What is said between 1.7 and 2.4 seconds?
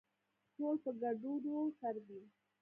سر دي